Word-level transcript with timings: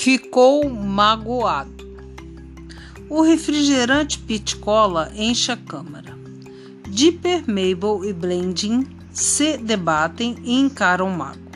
ficou 0.00 0.66
magoado. 0.70 1.86
O 3.06 3.20
refrigerante 3.20 4.18
Pit 4.18 4.56
Cola 4.56 5.12
enche 5.14 5.52
a 5.52 5.56
câmara. 5.58 6.16
Dipper, 6.88 7.44
Mabel 7.46 8.02
e 8.06 8.12
Blending 8.14 8.86
se 9.12 9.58
debatem 9.58 10.36
e 10.42 10.58
encaram 10.58 11.06
o 11.06 11.14
mago. 11.14 11.50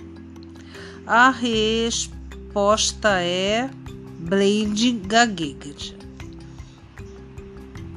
A 1.06 1.30
resposta 1.30 3.18
é 3.22 3.70
Blending 4.18 4.98
gagueja. 5.06 5.96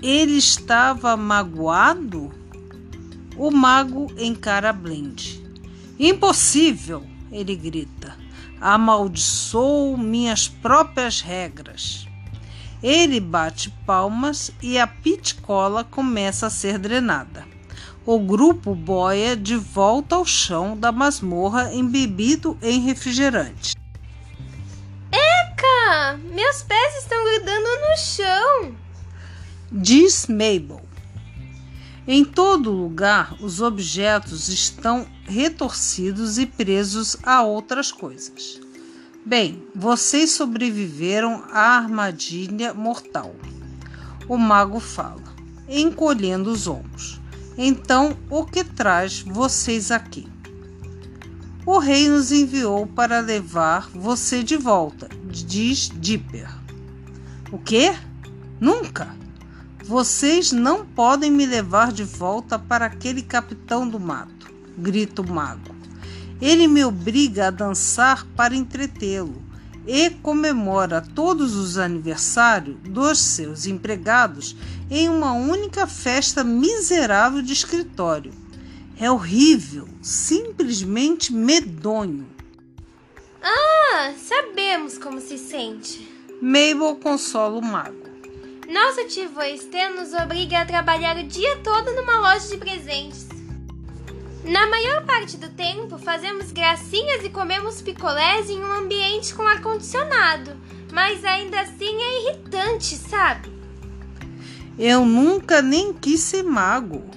Ele 0.02 0.38
estava 0.38 1.18
magoado? 1.18 2.32
O 3.36 3.52
mago 3.52 4.08
encara 4.18 4.72
Blend. 4.72 5.44
Impossível! 6.00 7.04
Ele 7.30 7.54
grita. 7.54 8.27
Amaldiçoo 8.60 9.98
minhas 9.98 10.48
próprias 10.48 11.22
regras. 11.22 12.08
Ele 12.82 13.20
bate 13.20 13.70
palmas 13.86 14.52
e 14.62 14.78
a 14.78 14.86
pitcola 14.86 15.84
começa 15.84 16.48
a 16.48 16.50
ser 16.50 16.78
drenada. 16.78 17.46
O 18.06 18.20
grupo 18.20 18.74
boia 18.74 19.36
de 19.36 19.56
volta 19.56 20.16
ao 20.16 20.26
chão 20.26 20.78
da 20.78 20.92
masmorra 20.92 21.74
embebido 21.74 22.58
em 22.62 22.80
refrigerante. 22.82 23.76
Eca! 25.12 26.18
Meus 26.32 26.64
pés 26.64 26.98
estão 26.98 27.24
grudando 27.24 27.68
no 27.68 27.98
chão! 27.98 28.76
Diz 29.72 30.28
Mabel. 30.28 30.87
Em 32.10 32.24
todo 32.24 32.72
lugar, 32.72 33.36
os 33.42 33.60
objetos 33.60 34.48
estão 34.48 35.06
retorcidos 35.26 36.38
e 36.38 36.46
presos 36.46 37.18
a 37.22 37.44
outras 37.44 37.92
coisas. 37.92 38.62
Bem, 39.26 39.62
vocês 39.76 40.32
sobreviveram 40.32 41.44
à 41.52 41.76
armadilha 41.76 42.74
mortal. 42.74 43.36
O 44.26 44.38
mago 44.38 44.80
fala, 44.80 45.22
encolhendo 45.68 46.50
os 46.50 46.66
ombros. 46.66 47.20
Então, 47.58 48.16
o 48.30 48.46
que 48.46 48.64
traz 48.64 49.20
vocês 49.20 49.92
aqui? 49.92 50.26
O 51.66 51.78
rei 51.78 52.08
nos 52.08 52.32
enviou 52.32 52.88
para 52.88 53.20
levar 53.20 53.90
você 53.90 54.44
de 54.44 54.56
volta, 54.56 55.10
diz 55.30 55.92
Dipper. 55.94 56.48
O 57.52 57.58
quê? 57.58 57.94
Nunca! 58.62 59.27
Vocês 59.88 60.52
não 60.52 60.86
podem 60.86 61.32
me 61.32 61.46
levar 61.46 61.94
de 61.94 62.04
volta 62.04 62.60
para 62.60 62.86
aquele 62.86 63.22
capitão 63.22 63.88
do 63.88 63.98
mato, 63.98 64.54
grita 64.78 65.22
o 65.22 65.32
mago. 65.32 65.74
Ele 66.42 66.68
me 66.68 66.84
obriga 66.84 67.48
a 67.48 67.52
dançar 67.52 68.28
para 68.36 68.54
entretê-lo 68.54 69.42
e 69.88 70.10
comemora 70.10 71.00
todos 71.16 71.56
os 71.56 71.78
aniversários 71.78 72.76
dos 72.84 73.18
seus 73.18 73.66
empregados 73.66 74.58
em 74.92 75.08
uma 75.08 75.32
única 75.32 75.88
festa 75.88 76.44
miserável 76.44 77.42
de 77.42 77.54
escritório. 77.54 78.34
É 79.00 79.10
horrível, 79.10 79.88
simplesmente 80.02 81.32
medonho. 81.32 82.28
Ah, 83.42 84.12
sabemos 84.18 84.98
como 84.98 85.22
se 85.22 85.38
sente. 85.38 86.12
Mabel 86.42 86.98
consola 87.02 87.58
o 87.58 87.62
mago. 87.62 88.07
Nosso 88.70 89.08
tio 89.08 89.32
Estê 89.44 89.88
nos 89.88 90.12
obriga 90.12 90.60
a 90.60 90.66
trabalhar 90.66 91.16
o 91.16 91.24
dia 91.24 91.56
todo 91.64 91.94
numa 91.94 92.20
loja 92.20 92.50
de 92.50 92.58
presentes. 92.58 93.26
Na 94.44 94.68
maior 94.68 95.06
parte 95.06 95.38
do 95.38 95.48
tempo, 95.48 95.98
fazemos 95.98 96.52
gracinhas 96.52 97.24
e 97.24 97.30
comemos 97.30 97.82
picolés 97.82 98.50
em 98.50 98.62
um 98.62 98.74
ambiente 98.74 99.34
com 99.34 99.44
ar-condicionado, 99.44 100.52
mas 100.92 101.24
ainda 101.24 101.62
assim 101.62 101.96
é 101.96 102.24
irritante, 102.24 102.98
sabe? 102.98 103.50
Eu 104.78 105.06
nunca 105.06 105.62
nem 105.62 105.94
quis 105.94 106.20
ser 106.20 106.44
mago, 106.44 107.10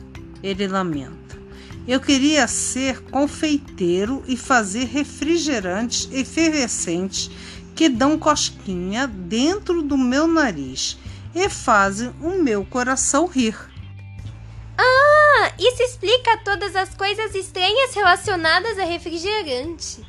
ele 0.44 0.68
lamenta. 0.68 1.36
Eu 1.84 1.98
queria 1.98 2.46
ser 2.46 3.02
confeiteiro 3.10 4.22
e 4.28 4.36
fazer 4.36 4.84
refrigerantes 4.84 6.08
efervescentes 6.12 7.28
que 7.74 7.88
dão 7.88 8.16
cosquinha 8.16 9.08
dentro 9.08 9.82
do 9.82 9.98
meu 9.98 10.28
nariz 10.28 10.96
e 11.34 11.48
fazem 11.48 12.14
o 12.20 12.30
meu 12.30 12.64
coração 12.64 13.26
rir. 13.26 13.56
Ah, 14.76 15.52
isso 15.58 15.82
explica 15.82 16.38
todas 16.38 16.74
as 16.74 16.94
coisas 16.94 17.34
estranhas 17.34 17.94
relacionadas 17.94 18.78
a 18.78 18.84
refrigerante. 18.84 20.04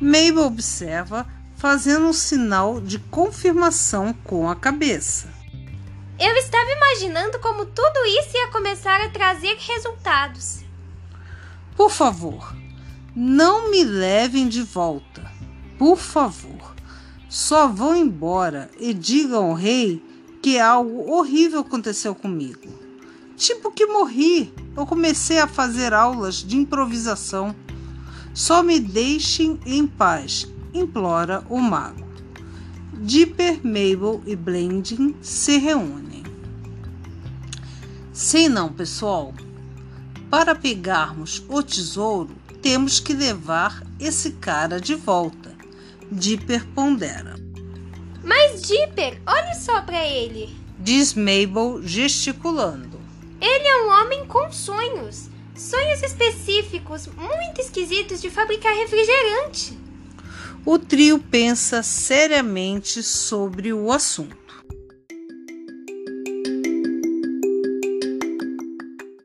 Mabel 0.00 0.44
observa, 0.44 1.26
fazendo 1.56 2.06
um 2.06 2.12
sinal 2.12 2.80
de 2.80 2.98
confirmação 2.98 4.12
com 4.24 4.48
a 4.48 4.56
cabeça. 4.56 5.28
Eu 6.18 6.34
estava 6.36 6.70
imaginando 6.70 7.38
como 7.38 7.64
tudo 7.64 8.04
isso 8.06 8.36
ia 8.36 8.48
começar 8.48 9.00
a 9.00 9.08
trazer 9.08 9.56
resultados. 9.58 10.60
Por 11.76 11.90
favor, 11.90 12.54
não 13.14 13.70
me 13.70 13.84
levem 13.84 14.48
de 14.48 14.62
volta. 14.62 15.30
Por 15.78 15.96
favor, 15.96 16.74
só 17.28 17.66
vão 17.66 17.96
embora 17.96 18.70
e 18.78 18.92
digam 18.92 19.50
ao 19.50 19.54
rei 19.54 20.02
que 20.42 20.58
algo 20.58 21.08
horrível 21.12 21.60
aconteceu 21.60 22.14
comigo. 22.14 22.68
Tipo 23.36 23.70
que 23.70 23.86
morri. 23.86 24.52
Eu 24.76 24.84
comecei 24.84 25.38
a 25.38 25.46
fazer 25.46 25.94
aulas 25.94 26.36
de 26.36 26.56
improvisação. 26.56 27.54
Só 28.34 28.62
me 28.62 28.80
deixem 28.80 29.60
em 29.64 29.86
paz, 29.86 30.48
implora 30.74 31.44
o 31.48 31.58
mago. 31.58 32.02
Dipper, 32.94 33.60
Mabel 33.64 34.22
e 34.26 34.34
Blending 34.34 35.14
se 35.22 35.58
reúnem. 35.58 36.22
Sim, 38.12 38.48
não, 38.48 38.72
pessoal. 38.72 39.34
Para 40.30 40.54
pegarmos 40.54 41.44
o 41.48 41.62
tesouro, 41.62 42.34
temos 42.62 43.00
que 43.00 43.12
levar 43.12 43.82
esse 43.98 44.32
cara 44.32 44.80
de 44.80 44.94
volta. 44.94 45.52
Dipper 46.10 46.66
pondera. 46.74 47.34
Mas 48.24 48.62
Dipper, 48.62 49.20
ele. 50.12 50.54
Diz 50.78 51.14
Mabel 51.14 51.80
gesticulando. 51.82 53.00
Ele 53.40 53.66
é 53.66 53.82
um 53.84 53.88
homem 53.88 54.26
com 54.26 54.52
sonhos. 54.52 55.28
Sonhos 55.54 56.02
específicos, 56.02 57.08
muito 57.08 57.60
esquisitos 57.60 58.20
de 58.20 58.30
fabricar 58.30 58.74
refrigerante. 58.74 59.78
O 60.64 60.78
trio 60.78 61.18
pensa 61.18 61.82
seriamente 61.82 63.02
sobre 63.02 63.72
o 63.72 63.90
assunto. 63.90 64.64